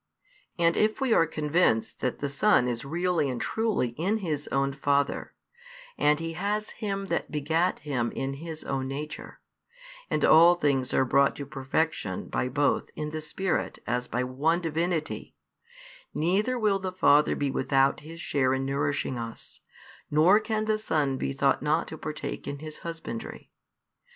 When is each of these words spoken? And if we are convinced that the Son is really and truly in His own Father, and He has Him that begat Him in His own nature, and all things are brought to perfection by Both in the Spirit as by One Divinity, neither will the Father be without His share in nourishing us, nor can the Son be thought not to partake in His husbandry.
And 0.57 0.75
if 0.77 0.99
we 0.99 1.13
are 1.13 1.27
convinced 1.27 1.99
that 1.99 2.17
the 2.21 2.27
Son 2.27 2.67
is 2.67 2.83
really 2.83 3.29
and 3.29 3.39
truly 3.39 3.89
in 3.89 4.17
His 4.17 4.47
own 4.47 4.73
Father, 4.73 5.35
and 5.95 6.19
He 6.19 6.33
has 6.33 6.71
Him 6.71 7.05
that 7.09 7.29
begat 7.31 7.77
Him 7.77 8.11
in 8.13 8.33
His 8.41 8.63
own 8.63 8.87
nature, 8.87 9.41
and 10.09 10.25
all 10.25 10.55
things 10.55 10.91
are 10.91 11.05
brought 11.05 11.35
to 11.35 11.45
perfection 11.45 12.29
by 12.29 12.47
Both 12.49 12.89
in 12.95 13.11
the 13.11 13.21
Spirit 13.21 13.77
as 13.85 14.07
by 14.07 14.23
One 14.23 14.59
Divinity, 14.59 15.35
neither 16.15 16.57
will 16.57 16.79
the 16.79 16.91
Father 16.91 17.35
be 17.35 17.51
without 17.51 17.99
His 17.99 18.19
share 18.19 18.55
in 18.55 18.65
nourishing 18.65 19.19
us, 19.19 19.61
nor 20.09 20.39
can 20.39 20.65
the 20.65 20.79
Son 20.79 21.17
be 21.17 21.31
thought 21.31 21.61
not 21.61 21.87
to 21.89 21.97
partake 21.99 22.47
in 22.47 22.57
His 22.57 22.79
husbandry. 22.79 23.51